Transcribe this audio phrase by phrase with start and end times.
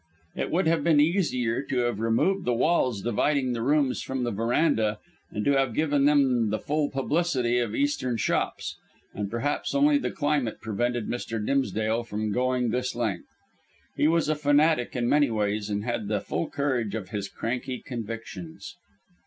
[0.35, 4.31] It would have been easier to have removed the walls dividing the rooms from the
[4.31, 4.97] verandah,
[5.29, 8.77] and to have given them the full publicity of Eastern shops.
[9.13, 11.39] And perhaps only the climate prevented Mr.
[11.45, 13.29] Dimsdale from going this length.
[13.95, 17.79] He was a fanatic in many ways, and had the full courage of his cranky
[17.85, 18.77] convictions.